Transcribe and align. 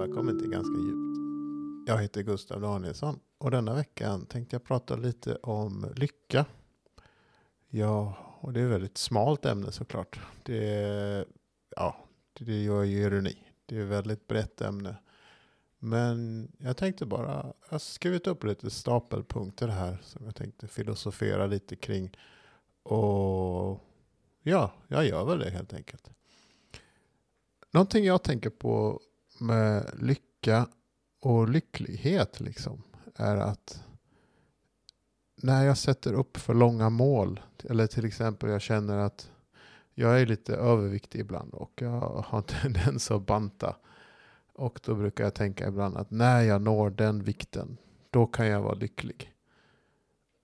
välkommen 0.00 0.38
till 0.38 0.50
Ganska 0.50 0.78
djupt. 0.78 1.18
Jag 1.86 1.98
heter 1.98 2.22
Gustav 2.22 2.60
Danielsson 2.60 3.20
och 3.38 3.50
denna 3.50 3.74
veckan 3.74 4.26
tänkte 4.26 4.54
jag 4.54 4.64
prata 4.64 4.96
lite 4.96 5.36
om 5.36 5.92
lycka. 5.96 6.44
Ja, 7.68 8.16
och 8.40 8.52
det 8.52 8.60
är 8.60 8.64
ett 8.64 8.72
väldigt 8.72 8.98
smalt 8.98 9.46
ämne 9.46 9.72
såklart. 9.72 10.20
Det 10.42 11.26
ja, 11.76 11.96
det 12.38 12.62
gör 12.62 12.82
ju 12.82 12.98
ironi. 12.98 13.36
Det 13.66 13.76
är 13.76 13.82
ett 13.82 13.88
väldigt 13.88 14.26
brett 14.26 14.60
ämne. 14.60 14.96
Men 15.78 16.48
jag 16.58 16.76
tänkte 16.76 17.06
bara, 17.06 17.54
jag 17.62 17.72
har 17.72 17.78
skrivit 17.78 18.26
upp 18.26 18.44
lite 18.44 18.70
stapelpunkter 18.70 19.68
här 19.68 19.98
som 20.02 20.24
jag 20.24 20.36
tänkte 20.36 20.68
filosofera 20.68 21.46
lite 21.46 21.76
kring. 21.76 22.16
Och 22.82 23.80
ja, 24.42 24.72
jag 24.88 25.06
gör 25.06 25.24
väl 25.24 25.38
det 25.38 25.50
helt 25.50 25.72
enkelt. 25.72 26.10
Någonting 27.70 28.04
jag 28.04 28.22
tänker 28.22 28.50
på 28.50 29.00
med 29.40 29.90
lycka 30.00 30.68
och 31.20 31.48
lycklighet 31.48 32.40
liksom 32.40 32.82
är 33.16 33.36
att 33.36 33.84
när 35.36 35.64
jag 35.64 35.78
sätter 35.78 36.12
upp 36.12 36.36
för 36.36 36.54
långa 36.54 36.90
mål, 36.90 37.40
eller 37.64 37.86
till 37.86 38.04
exempel 38.04 38.50
jag 38.50 38.62
känner 38.62 38.98
att 38.98 39.30
jag 39.94 40.20
är 40.20 40.26
lite 40.26 40.56
överviktig 40.56 41.20
ibland 41.20 41.54
och 41.54 41.72
jag 41.82 42.24
har 42.26 42.38
en 42.38 42.42
tendens 42.62 43.10
att 43.10 43.26
banta. 43.26 43.76
Och 44.52 44.80
då 44.84 44.94
brukar 44.94 45.24
jag 45.24 45.34
tänka 45.34 45.68
ibland 45.68 45.96
att 45.96 46.10
när 46.10 46.42
jag 46.42 46.62
når 46.62 46.90
den 46.90 47.22
vikten, 47.22 47.76
då 48.10 48.26
kan 48.26 48.46
jag 48.46 48.62
vara 48.62 48.74
lycklig. 48.74 49.34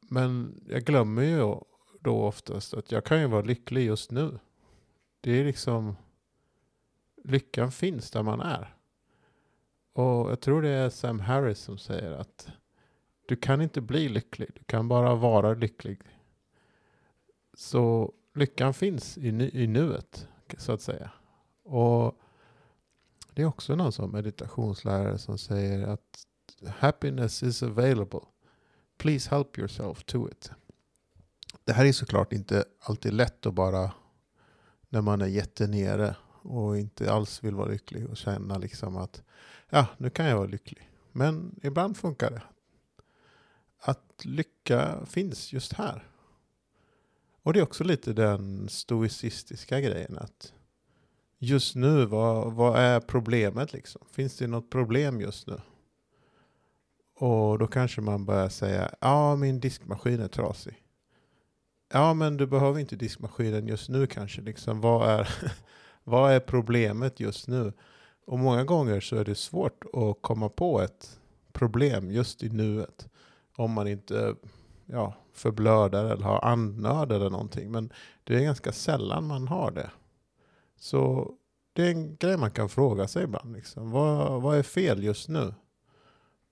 Men 0.01 0.61
jag 0.69 0.83
glömmer 0.83 1.23
ju 1.23 1.55
då 2.01 2.23
oftast 2.23 2.75
att 2.75 2.93
jag 2.93 3.05
kan 3.05 3.21
ju 3.21 3.27
vara 3.27 3.43
lycklig 3.43 3.87
just 3.87 4.11
nu. 4.11 4.39
Det 5.21 5.31
är 5.31 5.45
liksom, 5.45 5.97
lyckan 7.25 7.73
finns 7.73 8.11
där 8.11 8.23
man 8.23 8.41
är. 8.41 8.76
Och 9.97 10.31
jag 10.31 10.41
tror 10.41 10.63
det 10.63 10.69
är 10.69 10.91
Sam 10.91 11.21
Harris 11.21 11.59
som 11.59 11.79
säger 11.79 12.13
att 12.13 12.49
du 13.27 13.37
kan 13.37 13.61
inte 13.61 13.81
bli 13.81 14.09
lycklig, 14.09 14.49
du 14.55 14.65
kan 14.65 14.89
bara 14.89 15.15
vara 15.15 15.55
lycklig. 15.55 16.01
Så 17.55 18.13
lyckan 18.35 18.75
finns 18.75 19.19
i, 19.19 19.33
nu, 19.33 19.51
i 19.51 19.67
nuet, 19.67 20.29
så 20.59 20.73
att 20.73 20.83
säga. 20.83 21.11
Och 21.65 22.15
det 23.35 23.43
är 23.43 23.47
också 23.47 23.75
någon 23.75 23.93
som 23.93 24.11
meditationslärare 24.11 25.19
som 25.19 25.39
säger 25.39 25.87
att 25.87 26.27
happiness 26.67 27.43
is 27.43 27.63
available. 27.63 28.21
Please 28.99 29.31
help 29.31 29.59
yourself 29.59 30.05
to 30.05 30.29
it. 30.29 30.51
Det 31.65 31.73
här 31.73 31.85
är 31.85 31.93
såklart 31.93 32.33
inte 32.33 32.65
alltid 32.81 33.13
lätt 33.13 33.47
att 33.47 33.55
bara 33.55 33.93
när 34.89 35.01
man 35.01 35.23
är 35.23 35.27
jättenere 35.27 36.17
och 36.47 36.79
inte 36.79 37.13
alls 37.13 37.45
vill 37.45 37.55
vara 37.55 37.69
lycklig 37.69 38.07
och 38.11 38.17
känna 38.17 38.59
liksom 38.59 38.97
att 38.97 39.23
ja, 39.71 39.87
nu 39.99 40.11
kan 40.11 40.27
jag 40.27 40.37
vara 40.37 40.47
lycklig. 40.47 40.91
Men 41.13 41.61
ibland 41.63 41.97
funkar 41.97 42.31
det. 42.31 42.43
Att 43.79 44.25
lycka 44.25 45.07
finns 45.07 45.53
just 45.53 45.73
här. 45.73 46.07
Och 47.43 47.53
det 47.53 47.59
är 47.59 47.63
också 47.63 47.85
lite 47.85 48.13
den 48.13 48.69
stoicistiska 48.69 49.81
grejen 49.81 50.19
att 50.19 50.53
just 51.39 51.75
nu, 51.75 52.07
vad, 52.07 52.53
vad 52.53 52.79
är 52.79 53.01
problemet 53.01 53.73
liksom? 53.73 54.03
Finns 54.11 54.37
det 54.37 54.47
något 54.47 54.71
problem 54.71 55.21
just 55.21 55.47
nu? 55.47 55.61
Och 57.19 57.59
då 57.59 57.67
kanske 57.67 58.01
man 58.01 58.25
börjar 58.25 58.49
säga, 58.49 58.95
ja 59.01 59.37
min 59.37 59.61
diskmaskin 59.61 60.21
är 60.21 60.29
trasig. 60.29 60.83
Ja 61.93 62.15
men 62.15 62.37
du 62.37 62.47
behöver 62.47 62.81
inte 62.81 62.97
diskmaskinen 62.97 63.67
just 63.67 63.89
nu 63.89 64.07
kanske. 64.07 64.43
Liksom, 64.43 64.81
vad, 64.81 65.11
är, 65.11 65.29
vad 66.07 66.33
är 66.33 66.41
problemet 66.41 67.21
just 67.21 67.49
nu? 67.49 67.73
Och 68.27 68.39
många 68.39 68.65
gånger 68.65 69.01
så 69.01 69.17
är 69.17 69.25
det 69.25 69.35
svårt 69.35 69.85
att 69.93 70.23
komma 70.23 70.49
på 70.49 70.81
ett 70.81 71.21
problem 71.53 72.11
just 72.11 72.43
i 72.43 72.49
nuet. 72.49 73.09
Om 73.57 73.73
man 73.73 73.89
inte 73.89 74.35
ja, 74.85 75.15
förblödar 75.33 76.05
eller 76.05 76.25
har 76.25 76.45
andnöd 76.45 77.13
eller 77.13 77.31
någonting. 77.31 77.71
Men 77.71 77.93
det 78.25 78.37
är 78.37 78.41
ganska 78.41 78.73
sällan 78.73 79.27
man 79.27 79.49
har 79.49 79.71
det. 79.71 79.91
Så 80.77 81.33
det 81.73 81.83
är 81.83 81.91
en 81.91 82.17
grej 82.17 82.37
man 82.37 82.51
kan 82.51 82.69
fråga 82.69 83.09
sig 83.09 83.25
ibland. 83.25 83.53
Liksom. 83.53 83.91
Vad, 83.91 84.43
vad 84.43 84.59
är 84.59 84.63
fel 84.63 85.05
just 85.05 85.29
nu? 85.29 85.55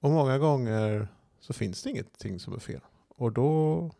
Och 0.00 0.10
många 0.10 0.38
gånger 0.38 1.08
så 1.40 1.52
finns 1.52 1.82
det 1.82 1.90
ingenting 1.90 2.40
som 2.40 2.54
är 2.54 2.58
fel. 2.58 2.80
Och 3.08 3.32
då 3.32 3.90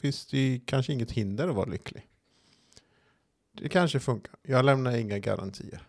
finns 0.00 0.26
det 0.26 0.60
kanske 0.66 0.92
inget 0.92 1.10
hinder 1.10 1.48
att 1.48 1.54
vara 1.54 1.70
lycklig. 1.70 2.08
Det 3.62 3.68
kanske 3.68 4.00
funkar. 4.00 4.34
Jag 4.42 4.64
lämnar 4.64 4.96
inga 4.96 5.18
garantier. 5.18 5.82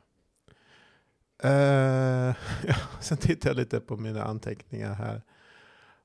Uh, 1.45 1.51
eh, 1.51 2.35
ja, 2.67 2.75
sen 3.01 3.17
tittar 3.17 3.49
jag 3.49 3.57
lite 3.57 3.79
på 3.79 3.97
mina 3.97 4.23
anteckningar 4.23 4.93
här. 4.93 5.21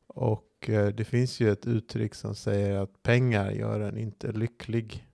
Och 0.06 0.68
uh, 0.68 0.86
det 0.88 1.04
finns 1.04 1.40
ju 1.40 1.52
ett 1.52 1.66
uttryck 1.66 2.14
som 2.14 2.34
säger 2.34 2.76
att 2.76 3.02
pengar 3.02 3.50
gör 3.50 3.80
en 3.80 3.96
inte 3.98 4.32
lycklig. 4.32 5.06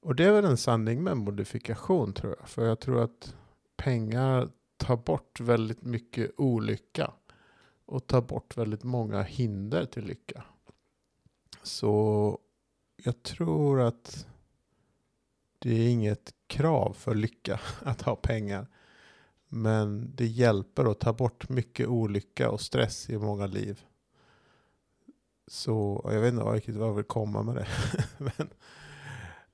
Och 0.00 0.14
det 0.14 0.24
är 0.24 0.32
väl 0.32 0.44
en 0.44 0.56
sanning 0.56 1.02
med 1.02 1.16
modifikation 1.16 2.12
tror 2.12 2.36
jag. 2.38 2.48
För 2.48 2.66
jag 2.66 2.80
tror 2.80 3.02
att 3.02 3.34
pengar 3.76 4.48
tar 4.76 4.96
bort 4.96 5.40
väldigt 5.40 5.82
mycket 5.82 6.30
olycka. 6.36 7.12
Och 7.86 8.06
tar 8.06 8.22
bort 8.22 8.56
väldigt 8.56 8.84
många 8.84 9.22
hinder 9.22 9.84
till 9.84 10.04
lycka. 10.04 10.44
Så 11.62 12.38
jag 12.96 13.22
tror 13.22 13.80
att 13.80 14.26
det 15.64 15.74
är 15.74 15.88
inget 15.88 16.34
krav 16.46 16.92
för 16.92 17.14
lycka 17.14 17.60
att 17.82 18.02
ha 18.02 18.16
pengar. 18.16 18.66
Men 19.48 20.12
det 20.14 20.26
hjälper 20.26 20.90
att 20.90 21.00
ta 21.00 21.12
bort 21.12 21.48
mycket 21.48 21.88
olycka 21.88 22.50
och 22.50 22.60
stress 22.60 23.10
i 23.10 23.18
många 23.18 23.46
liv. 23.46 23.84
Så 25.46 26.00
jag 26.12 26.20
vet 26.20 26.32
inte 26.32 26.44
riktigt 26.44 26.76
vad 26.76 26.88
jag 26.88 26.94
vill 26.94 27.04
komma 27.04 27.42
med 27.42 27.54
det. 27.54 27.66
Men, 28.18 28.48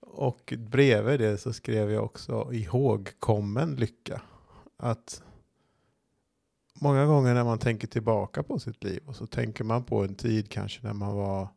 och 0.01 0.55
bredvid 0.59 1.21
det 1.21 1.39
så 1.39 1.53
skrev 1.53 1.91
jag 1.91 2.05
också 2.05 2.53
ihågkommen 2.53 3.77
lycka. 3.77 4.23
Att 4.77 5.23
många 6.81 7.07
gånger 7.07 7.35
när 7.35 7.45
man 7.45 7.59
tänker 7.59 7.89
tillbaka 7.89 8.43
på 8.43 8.59
sitt 8.59 8.85
liv 8.85 9.03
och 9.07 9.17
så 9.17 9.27
tänker 9.27 9.65
man 9.65 9.85
på 9.85 10.05
en 10.05 10.15
tid 10.15 10.51
kanske 10.51 10.83
när 10.83 10.95
man 10.95 11.15
var 11.15 11.49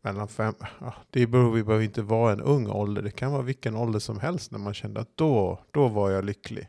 mellan 0.00 0.28
fem, 0.28 0.54
ja, 0.80 0.94
det 1.10 1.26
behöver, 1.26 1.62
behöver 1.62 1.84
inte 1.84 2.02
vara 2.02 2.32
en 2.32 2.40
ung 2.40 2.66
ålder, 2.66 3.02
det 3.02 3.10
kan 3.10 3.32
vara 3.32 3.42
vilken 3.42 3.76
ålder 3.76 3.98
som 3.98 4.20
helst 4.20 4.50
när 4.50 4.58
man 4.58 4.74
kände 4.74 5.00
att 5.00 5.16
då, 5.16 5.60
då 5.70 5.88
var 5.88 6.10
jag 6.10 6.24
lycklig. 6.24 6.68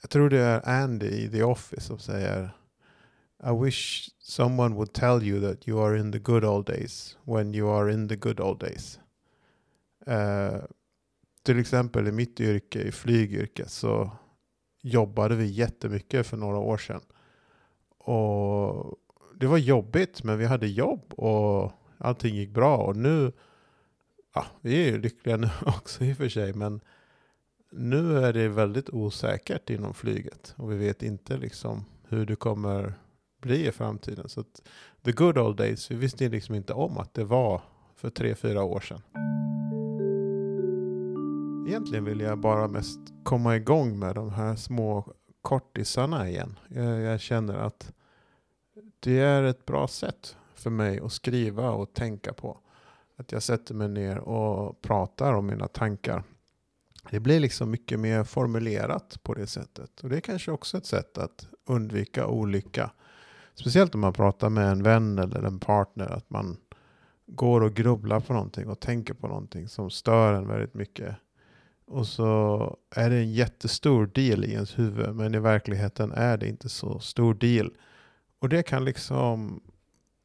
Jag 0.00 0.10
tror 0.10 0.30
det 0.30 0.40
är 0.40 0.68
Andy 0.68 1.06
i 1.06 1.30
The 1.30 1.42
Office 1.42 1.80
som 1.80 1.98
säger 1.98 2.56
I 3.44 3.64
wish 3.64 4.10
someone 4.18 4.74
would 4.74 4.92
tell 4.92 5.22
you 5.22 5.40
that 5.40 5.68
you 5.68 5.86
are 5.86 5.98
in 5.98 6.12
the 6.12 6.18
good 6.18 6.44
old 6.44 6.66
days 6.66 7.18
when 7.24 7.54
you 7.54 7.70
are 7.70 7.92
in 7.92 8.08
the 8.08 8.16
good 8.16 8.40
old 8.40 8.60
days. 8.60 9.00
Uh, 10.08 10.64
till 11.42 11.58
exempel 11.58 12.08
i 12.08 12.12
mitt 12.12 12.40
yrke, 12.40 12.82
i 12.82 12.92
flygyrket, 12.92 13.70
så 13.70 14.10
jobbade 14.82 15.36
vi 15.36 15.46
jättemycket 15.46 16.26
för 16.26 16.36
några 16.36 16.58
år 16.58 16.76
sedan. 16.76 17.00
Och 17.98 18.98
det 19.34 19.46
var 19.46 19.58
jobbigt, 19.58 20.22
men 20.22 20.38
vi 20.38 20.44
hade 20.44 20.66
jobb 20.66 21.14
och 21.14 21.72
allting 21.98 22.34
gick 22.34 22.50
bra. 22.50 22.76
Och 22.76 22.96
nu, 22.96 23.32
ja, 24.34 24.46
vi 24.60 24.82
är 24.82 24.92
ju 24.92 24.98
lyckliga 24.98 25.36
nu 25.36 25.48
också 25.66 26.04
i 26.04 26.12
och 26.12 26.16
för 26.16 26.28
sig, 26.28 26.52
men 26.52 26.80
nu 27.70 28.18
är 28.18 28.32
det 28.32 28.48
väldigt 28.48 28.90
osäkert 28.90 29.70
inom 29.70 29.94
flyget 29.94 30.54
och 30.56 30.72
vi 30.72 30.76
vet 30.76 31.02
inte 31.02 31.36
liksom 31.36 31.84
hur 32.08 32.26
det 32.26 32.36
kommer 32.36 32.94
bli 33.40 33.66
i 33.66 33.72
framtiden. 33.72 34.28
Så 34.28 34.40
att 34.40 34.62
the 35.02 35.12
good 35.12 35.38
old 35.38 35.56
days, 35.56 35.90
vi 35.90 35.94
visste 35.94 36.28
liksom 36.28 36.54
inte 36.54 36.72
om 36.72 36.98
att 36.98 37.14
det 37.14 37.24
var 37.24 37.62
för 37.96 38.10
tre, 38.10 38.34
fyra 38.34 38.62
år 38.62 38.80
sedan. 38.80 39.00
Egentligen 41.68 42.04
vill 42.04 42.20
jag 42.20 42.38
bara 42.38 42.68
mest 42.68 43.00
komma 43.24 43.56
igång 43.56 43.98
med 43.98 44.14
de 44.14 44.30
här 44.30 44.56
små 44.56 45.12
kortisarna 45.42 46.28
igen. 46.28 46.58
Jag, 46.68 47.00
jag 47.00 47.20
känner 47.20 47.54
att 47.54 47.92
det 49.00 49.18
är 49.18 49.42
ett 49.42 49.66
bra 49.66 49.88
sätt 49.88 50.36
för 50.56 50.70
mig 50.70 51.00
att 51.00 51.12
skriva 51.12 51.70
och 51.70 51.94
tänka 51.94 52.32
på. 52.32 52.58
Att 53.16 53.32
jag 53.32 53.42
sätter 53.42 53.74
mig 53.74 53.88
ner 53.88 54.18
och 54.18 54.82
pratar 54.82 55.32
om 55.32 55.46
mina 55.46 55.68
tankar 55.68 56.22
det 57.10 57.20
blir 57.20 57.40
liksom 57.40 57.70
mycket 57.70 58.00
mer 58.00 58.24
formulerat 58.24 59.22
på 59.22 59.34
det 59.34 59.46
sättet. 59.46 60.00
Och 60.00 60.08
det 60.08 60.16
är 60.16 60.20
kanske 60.20 60.50
också 60.50 60.78
ett 60.78 60.86
sätt 60.86 61.18
att 61.18 61.48
undvika 61.66 62.26
olycka. 62.26 62.90
Speciellt 63.54 63.94
om 63.94 64.00
man 64.00 64.12
pratar 64.12 64.50
med 64.50 64.66
en 64.66 64.82
vän 64.82 65.18
eller 65.18 65.42
en 65.42 65.60
partner. 65.60 66.06
Att 66.06 66.30
man 66.30 66.56
går 67.26 67.60
och 67.60 67.74
grubblar 67.74 68.20
på 68.20 68.32
någonting 68.32 68.68
och 68.68 68.80
tänker 68.80 69.14
på 69.14 69.28
någonting 69.28 69.68
som 69.68 69.90
stör 69.90 70.34
en 70.34 70.48
väldigt 70.48 70.74
mycket. 70.74 71.16
Och 71.86 72.06
så 72.06 72.76
är 72.90 73.10
det 73.10 73.16
en 73.16 73.32
jättestor 73.32 74.06
deal 74.06 74.44
i 74.44 74.52
ens 74.52 74.78
huvud. 74.78 75.14
Men 75.14 75.34
i 75.34 75.38
verkligheten 75.38 76.12
är 76.12 76.36
det 76.36 76.48
inte 76.48 76.68
så 76.68 76.98
stor 76.98 77.34
deal. 77.34 77.70
Och 78.38 78.48
det 78.48 78.62
kan 78.62 78.84
liksom 78.84 79.60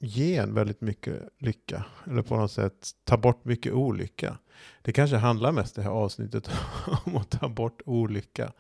ge 0.01 0.37
en 0.37 0.53
väldigt 0.53 0.81
mycket 0.81 1.29
lycka. 1.37 1.85
Eller 2.07 2.21
på 2.21 2.35
något 2.35 2.51
sätt 2.51 2.89
ta 3.03 3.17
bort 3.17 3.45
mycket 3.45 3.73
olycka. 3.73 4.37
Det 4.81 4.93
kanske 4.93 5.17
handlar 5.17 5.51
mest 5.51 5.75
det 5.75 5.81
här 5.81 5.91
avsnittet 5.91 6.49
om 7.05 7.17
att 7.17 7.29
ta 7.29 7.49
bort 7.49 7.81
olycka. 7.85 8.51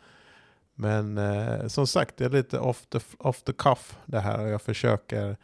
Men 0.75 1.17
eh, 1.17 1.67
som 1.67 1.87
sagt, 1.87 2.17
det 2.17 2.25
är 2.25 2.29
lite 2.29 2.59
off 2.59 2.85
the, 2.85 2.99
off 3.17 3.43
the 3.43 3.53
cuff 3.53 3.97
det 4.05 4.19
här 4.19 4.43
och 4.43 4.49
jag 4.49 4.61
försöker 4.61 5.37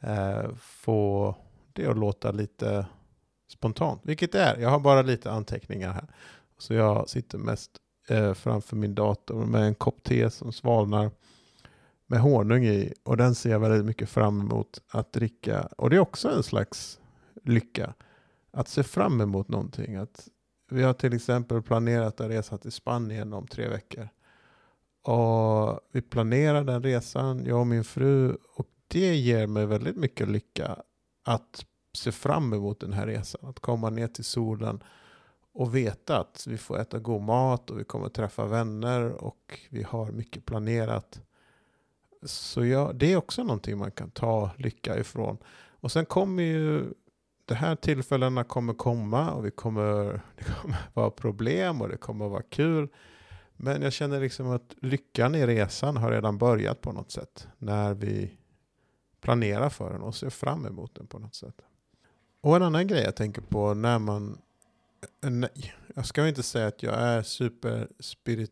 eh, 0.00 0.50
få 0.58 1.34
det 1.72 1.86
att 1.86 1.98
låta 1.98 2.30
lite 2.30 2.86
spontant, 3.48 4.00
vilket 4.04 4.32
det 4.32 4.40
är. 4.40 4.56
Jag 4.56 4.70
har 4.70 4.80
bara 4.80 5.02
lite 5.02 5.30
anteckningar 5.30 5.92
här. 5.92 6.06
Så 6.58 6.74
jag 6.74 7.08
sitter 7.08 7.38
mest 7.38 7.70
eh, 8.08 8.34
framför 8.34 8.76
min 8.76 8.94
dator 8.94 9.44
med 9.46 9.62
en 9.62 9.74
kopp 9.74 10.02
te 10.02 10.30
som 10.30 10.52
svalnar 10.52 11.10
med 12.10 12.20
honung 12.20 12.64
i 12.64 12.92
och 13.02 13.16
den 13.16 13.34
ser 13.34 13.50
jag 13.50 13.60
väldigt 13.60 13.84
mycket 13.84 14.08
fram 14.08 14.40
emot 14.40 14.82
att 14.88 15.12
dricka. 15.12 15.68
Och 15.76 15.90
det 15.90 15.96
är 15.96 16.00
också 16.00 16.28
en 16.28 16.42
slags 16.42 17.00
lycka 17.44 17.94
att 18.50 18.68
se 18.68 18.82
fram 18.82 19.20
emot 19.20 19.48
någonting. 19.48 19.96
Att 19.96 20.28
vi 20.70 20.82
har 20.82 20.92
till 20.92 21.14
exempel 21.14 21.62
planerat 21.62 22.20
en 22.20 22.28
resa 22.28 22.58
till 22.58 22.72
Spanien 22.72 23.32
om 23.32 23.46
tre 23.46 23.68
veckor. 23.68 24.08
Och 25.02 25.80
vi 25.92 26.02
planerar 26.02 26.64
den 26.64 26.82
resan, 26.82 27.44
jag 27.46 27.60
och 27.60 27.66
min 27.66 27.84
fru, 27.84 28.36
och 28.56 28.66
det 28.88 29.14
ger 29.16 29.46
mig 29.46 29.66
väldigt 29.66 29.96
mycket 29.96 30.28
lycka 30.28 30.82
att 31.24 31.64
se 31.92 32.12
fram 32.12 32.52
emot 32.52 32.80
den 32.80 32.92
här 32.92 33.06
resan. 33.06 33.50
Att 33.50 33.60
komma 33.60 33.90
ner 33.90 34.08
till 34.08 34.24
solen 34.24 34.82
och 35.52 35.76
veta 35.76 36.18
att 36.18 36.46
vi 36.48 36.58
får 36.58 36.80
äta 36.80 36.98
god 36.98 37.22
mat 37.22 37.70
och 37.70 37.80
vi 37.80 37.84
kommer 37.84 38.08
träffa 38.08 38.46
vänner 38.46 39.10
och 39.10 39.60
vi 39.68 39.82
har 39.82 40.12
mycket 40.12 40.44
planerat. 40.46 41.20
Så 42.22 42.64
ja, 42.64 42.92
det 42.94 43.12
är 43.12 43.16
också 43.16 43.42
någonting 43.42 43.78
man 43.78 43.90
kan 43.90 44.10
ta 44.10 44.50
lycka 44.56 44.98
ifrån. 44.98 45.38
Och 45.80 45.92
sen 45.92 46.06
kommer 46.06 46.42
ju 46.42 46.92
de 47.44 47.54
här 47.54 47.76
tillfällena 47.76 48.44
kommer 48.44 48.74
komma 48.74 49.30
och 49.30 49.46
vi 49.46 49.50
kommer, 49.50 50.04
det 50.36 50.44
kommer 50.44 50.76
vara 50.94 51.10
problem 51.10 51.80
och 51.80 51.88
det 51.88 51.96
kommer 51.96 52.28
vara 52.28 52.42
kul. 52.42 52.88
Men 53.56 53.82
jag 53.82 53.92
känner 53.92 54.20
liksom 54.20 54.50
att 54.50 54.74
lyckan 54.80 55.34
i 55.34 55.46
resan 55.46 55.96
har 55.96 56.10
redan 56.10 56.38
börjat 56.38 56.80
på 56.80 56.92
något 56.92 57.10
sätt. 57.10 57.48
När 57.58 57.94
vi 57.94 58.36
planerar 59.20 59.68
för 59.68 59.92
den 59.92 60.02
och 60.02 60.14
ser 60.14 60.30
fram 60.30 60.66
emot 60.66 60.94
den 60.94 61.06
på 61.06 61.18
något 61.18 61.34
sätt. 61.34 61.54
Och 62.40 62.56
en 62.56 62.62
annan 62.62 62.86
grej 62.86 63.02
jag 63.02 63.16
tänker 63.16 63.42
på 63.42 63.74
när 63.74 63.98
man... 63.98 64.38
Nej, 65.20 65.74
jag 65.94 66.06
ska 66.06 66.28
inte 66.28 66.42
säga 66.42 66.66
att 66.66 66.82
jag 66.82 66.94
är 66.94 67.22
super 67.22 67.88
spirit... 68.00 68.50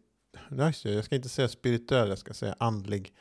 Nej, 0.49 0.75
jag 0.83 1.05
ska 1.05 1.17
inte 1.17 1.29
säga 1.29 1.49
spirituell, 1.49 2.09
jag 2.09 2.19
ska 2.19 2.35
säga 2.35 2.55
andlig. 2.59 3.15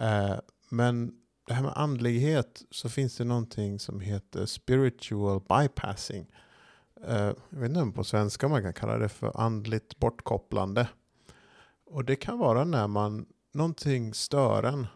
Eh, 0.00 0.36
men 0.68 1.12
det 1.46 1.54
här 1.54 1.62
med 1.62 1.72
andlighet 1.76 2.62
så 2.70 2.88
finns 2.88 3.16
det 3.16 3.24
någonting 3.24 3.78
som 3.78 4.00
heter 4.00 4.46
spiritual 4.46 5.40
bypassing. 5.40 6.26
Eh, 7.06 7.32
jag 7.50 7.60
vet 7.60 7.68
inte 7.68 7.80
om 7.80 7.92
på 7.92 8.04
svenska 8.04 8.48
man 8.48 8.62
kan 8.62 8.72
kalla 8.72 8.98
det 8.98 9.08
för 9.08 9.40
andligt 9.40 9.98
bortkopplande. 9.98 10.88
Och 11.86 12.04
det 12.04 12.16
kan 12.16 12.38
vara 12.38 12.64
när 12.64 12.86
man, 12.86 13.26
någonting 13.52 14.14
stör 14.14 14.62
en 14.62 14.86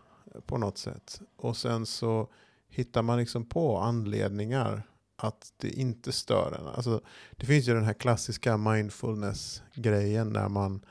på 0.47 0.59
något 0.59 0.79
sätt. 0.79 1.21
Och 1.37 1.57
sen 1.57 1.87
så 1.87 2.29
hittar 2.69 3.03
man 3.03 3.19
liksom 3.19 3.49
på 3.49 3.79
anledningar 3.79 4.83
att 5.17 5.53
det 5.57 5.69
inte 5.69 6.13
stör 6.13 6.57
en. 6.61 6.67
Alltså, 6.67 7.01
det 7.37 7.47
finns 7.47 7.69
ju 7.69 7.75
den 7.75 7.85
här 7.85 7.95
klassiska 7.95 8.57
mindfulness-grejen 8.57 10.29
när 10.29 10.49
man 10.49 10.85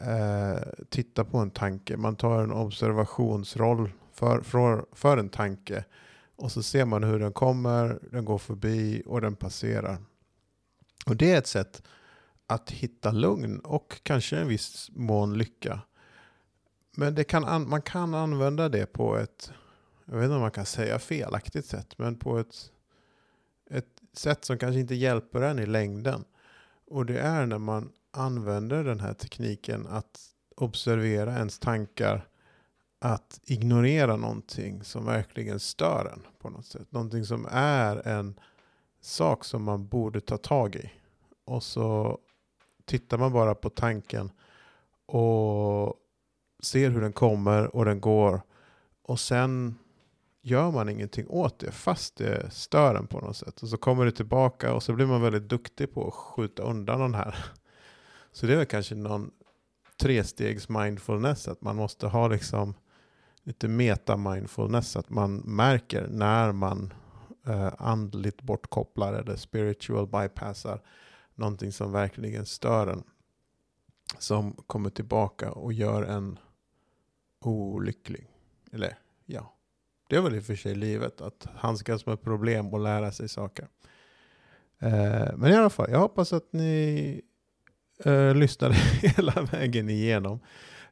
eh, 0.00 1.24
på 1.24 1.38
en 1.38 1.50
tanke. 1.50 1.96
Man 1.96 2.16
tar 2.16 2.42
en 2.42 2.52
observationsroll 2.52 3.92
för, 4.12 4.40
för, 4.40 4.84
för 4.92 5.16
en 5.16 5.28
tanke. 5.28 5.84
Och 6.36 6.52
så 6.52 6.62
ser 6.62 6.84
man 6.84 7.04
hur 7.04 7.18
den 7.18 7.32
kommer, 7.32 7.98
den 8.10 8.24
går 8.24 8.38
förbi 8.38 9.02
och 9.06 9.20
den 9.20 9.36
passerar. 9.36 9.98
Och 11.06 11.16
det 11.16 11.32
är 11.32 11.38
ett 11.38 11.46
sätt 11.46 11.82
att 12.46 12.70
hitta 12.70 13.10
lugn 13.10 13.58
och 13.58 14.00
kanske 14.02 14.36
en 14.36 14.48
viss 14.48 14.90
mån 14.92 15.38
lycka. 15.38 15.80
Men 16.96 17.14
det 17.14 17.24
kan, 17.24 17.68
man 17.68 17.82
kan 17.82 18.14
använda 18.14 18.68
det 18.68 18.86
på 18.86 19.16
ett, 19.16 19.52
jag 20.04 20.16
vet 20.16 20.24
inte 20.24 20.34
om 20.34 20.40
man 20.40 20.50
kan 20.50 20.66
säga 20.66 20.98
felaktigt 20.98 21.66
sätt, 21.66 21.98
men 21.98 22.16
på 22.16 22.38
ett, 22.38 22.70
ett 23.70 24.00
sätt 24.12 24.44
som 24.44 24.58
kanske 24.58 24.80
inte 24.80 24.94
hjälper 24.94 25.40
en 25.40 25.58
i 25.58 25.66
längden. 25.66 26.24
Och 26.86 27.06
det 27.06 27.18
är 27.18 27.46
när 27.46 27.58
man 27.58 27.92
använder 28.10 28.84
den 28.84 29.00
här 29.00 29.14
tekniken 29.14 29.86
att 29.86 30.20
observera 30.56 31.36
ens 31.36 31.58
tankar 31.58 32.28
att 32.98 33.40
ignorera 33.42 34.16
någonting 34.16 34.84
som 34.84 35.04
verkligen 35.04 35.60
stör 35.60 36.10
en 36.12 36.26
på 36.38 36.50
något 36.50 36.66
sätt. 36.66 36.92
Någonting 36.92 37.24
som 37.24 37.46
är 37.50 38.06
en 38.08 38.40
sak 39.00 39.44
som 39.44 39.62
man 39.62 39.86
borde 39.86 40.20
ta 40.20 40.36
tag 40.36 40.76
i. 40.76 40.92
Och 41.44 41.62
så 41.62 42.18
tittar 42.84 43.18
man 43.18 43.32
bara 43.32 43.54
på 43.54 43.70
tanken 43.70 44.30
och 45.06 45.94
ser 46.62 46.90
hur 46.90 47.00
den 47.00 47.12
kommer 47.12 47.76
och 47.76 47.84
den 47.84 48.00
går. 48.00 48.42
Och 49.02 49.20
sen 49.20 49.78
gör 50.42 50.70
man 50.70 50.88
ingenting 50.88 51.28
åt 51.28 51.58
det 51.58 51.72
fast 51.72 52.16
det 52.16 52.50
stör 52.52 52.94
en 52.94 53.06
på 53.06 53.20
något 53.20 53.36
sätt. 53.36 53.62
Och 53.62 53.68
så 53.68 53.76
kommer 53.76 54.04
det 54.04 54.12
tillbaka 54.12 54.74
och 54.74 54.82
så 54.82 54.92
blir 54.92 55.06
man 55.06 55.22
väldigt 55.22 55.48
duktig 55.48 55.94
på 55.94 56.08
att 56.08 56.14
skjuta 56.14 56.62
undan 56.62 57.00
den 57.00 57.14
här. 57.14 57.44
Så 58.32 58.46
det 58.46 58.52
är 58.52 58.56
väl 58.56 58.66
kanske 58.66 58.94
någon 58.94 59.30
trestegs 60.00 60.68
mindfulness, 60.68 61.48
att 61.48 61.60
man 61.60 61.76
måste 61.76 62.06
ha 62.06 62.28
liksom 62.28 62.74
lite 63.42 63.68
meta-mindfulness, 63.68 64.96
att 64.96 65.10
man 65.10 65.36
märker 65.36 66.08
när 66.08 66.52
man 66.52 66.92
eh, 67.46 67.72
andligt 67.78 68.42
bortkopplar 68.42 69.12
eller 69.12 69.36
spiritual 69.36 70.06
bypassar 70.06 70.82
någonting 71.34 71.72
som 71.72 71.92
verkligen 71.92 72.46
stör 72.46 72.86
en. 72.86 73.02
Som 74.18 74.52
kommer 74.52 74.90
tillbaka 74.90 75.52
och 75.52 75.72
gör 75.72 76.02
en 76.02 76.38
olycklig. 77.40 78.30
Eller 78.72 78.98
ja, 79.26 79.54
det 80.08 80.16
är 80.16 80.20
väl 80.20 80.34
i 80.34 80.40
och 80.40 80.44
för 80.44 80.54
sig 80.54 80.74
livet 80.74 81.20
att 81.20 81.46
handskas 81.54 82.06
med 82.06 82.22
problem 82.22 82.74
och 82.74 82.80
lära 82.80 83.12
sig 83.12 83.28
saker. 83.28 83.68
Eh, 84.78 85.36
men 85.36 85.52
i 85.52 85.56
alla 85.56 85.70
fall, 85.70 85.90
jag 85.90 85.98
hoppas 85.98 86.32
att 86.32 86.52
ni 86.52 87.22
eh, 88.04 88.34
lyssnade 88.34 88.74
hela 89.02 89.42
vägen 89.52 89.88
igenom. 89.88 90.40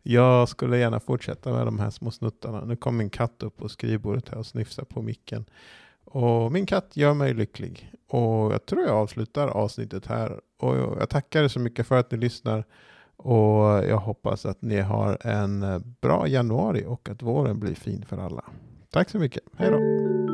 Jag 0.02 0.49
skulle 0.49 0.78
gärna 0.78 1.00
fortsätta 1.00 1.52
med 1.52 1.66
de 1.66 1.78
här 1.78 1.90
små 1.90 2.10
snuttarna. 2.10 2.64
Nu 2.64 2.76
kom 2.76 2.96
min 2.96 3.10
katt 3.10 3.43
upp 3.43 3.56
på 3.56 3.69
skrivbordet 3.69 4.28
här 4.28 4.38
och 4.38 4.46
sniffsar 4.46 4.84
på 4.84 5.02
micken. 5.02 5.44
Och 6.05 6.52
min 6.52 6.66
katt 6.66 6.96
gör 6.96 7.14
mig 7.14 7.34
lycklig. 7.34 7.93
Och 8.08 8.52
jag 8.52 8.66
tror 8.66 8.82
jag 8.82 8.90
avslutar 8.90 9.49
avsnittet 9.49 10.06
här. 10.06 10.40
Och 10.58 10.76
jag 10.76 11.08
tackar 11.08 11.44
er 11.44 11.49
så 11.49 11.60
mycket 11.60 11.87
för 11.87 11.99
att 11.99 12.10
ni 12.10 12.19
lyssnar. 12.19 12.64
Och 13.16 13.64
jag 13.64 13.99
hoppas 13.99 14.46
att 14.46 14.62
ni 14.62 14.81
har 14.81 15.27
en 15.27 15.82
bra 16.00 16.29
januari 16.29 16.84
och 16.86 17.08
att 17.08 17.22
våren 17.22 17.60
blir 17.60 17.74
fin 17.74 18.05
för 18.08 18.19
alla. 18.19 18.44
Tack 18.91 19.10
så 19.10 19.19
mycket. 19.19 19.43
Hej 19.56 19.70
då! 19.70 20.28